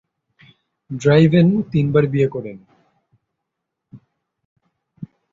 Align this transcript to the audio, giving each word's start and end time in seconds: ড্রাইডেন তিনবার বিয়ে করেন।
ড্রাইডেন 0.89 1.47
তিনবার 1.71 2.03
বিয়ে 2.07 2.27
করেন। 2.27 2.57